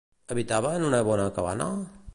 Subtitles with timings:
[0.35, 1.71] Habitava en una bona cabana?